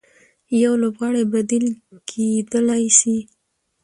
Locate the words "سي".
2.99-3.17